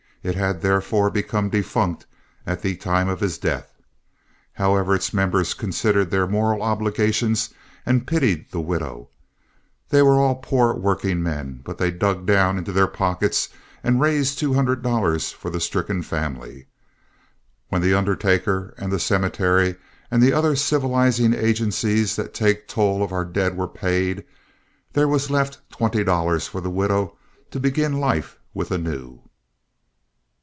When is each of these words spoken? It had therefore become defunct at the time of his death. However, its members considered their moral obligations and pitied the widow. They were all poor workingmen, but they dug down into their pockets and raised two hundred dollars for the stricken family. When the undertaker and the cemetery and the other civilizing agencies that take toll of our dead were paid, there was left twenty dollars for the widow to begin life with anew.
It 0.23 0.35
had 0.35 0.61
therefore 0.61 1.09
become 1.09 1.49
defunct 1.49 2.05
at 2.45 2.61
the 2.61 2.75
time 2.75 3.09
of 3.09 3.21
his 3.21 3.39
death. 3.39 3.73
However, 4.53 4.93
its 4.93 5.15
members 5.15 5.55
considered 5.55 6.11
their 6.11 6.27
moral 6.27 6.61
obligations 6.61 7.49
and 7.87 8.05
pitied 8.05 8.51
the 8.51 8.61
widow. 8.61 9.09
They 9.89 10.03
were 10.03 10.19
all 10.19 10.35
poor 10.35 10.75
workingmen, 10.75 11.61
but 11.65 11.79
they 11.79 11.89
dug 11.89 12.27
down 12.27 12.59
into 12.59 12.71
their 12.71 12.85
pockets 12.85 13.49
and 13.83 13.99
raised 13.99 14.37
two 14.37 14.53
hundred 14.53 14.83
dollars 14.83 15.31
for 15.31 15.49
the 15.49 15.59
stricken 15.59 16.03
family. 16.03 16.67
When 17.69 17.81
the 17.81 17.95
undertaker 17.95 18.75
and 18.77 18.91
the 18.91 18.99
cemetery 18.99 19.75
and 20.11 20.21
the 20.21 20.33
other 20.33 20.55
civilizing 20.55 21.33
agencies 21.33 22.15
that 22.17 22.35
take 22.35 22.67
toll 22.67 23.01
of 23.01 23.11
our 23.11 23.25
dead 23.25 23.57
were 23.57 23.67
paid, 23.67 24.23
there 24.93 25.07
was 25.07 25.31
left 25.31 25.67
twenty 25.71 26.03
dollars 26.03 26.45
for 26.45 26.61
the 26.61 26.69
widow 26.69 27.17
to 27.49 27.59
begin 27.59 27.99
life 27.99 28.37
with 28.53 28.69
anew. 28.69 29.23